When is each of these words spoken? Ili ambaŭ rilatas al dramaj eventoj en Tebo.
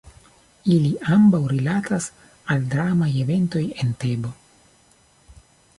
Ili 0.75 0.93
ambaŭ 1.15 1.41
rilatas 1.51 2.07
al 2.55 2.65
dramaj 2.73 3.11
eventoj 3.25 3.65
en 3.85 3.95
Tebo. 4.05 4.33